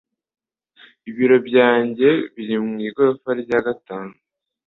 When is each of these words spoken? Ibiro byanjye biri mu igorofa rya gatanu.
Ibiro 1.09 1.37
byanjye 1.47 2.09
biri 2.33 2.57
mu 2.65 2.75
igorofa 2.87 3.29
rya 3.41 3.59
gatanu. 3.65 4.13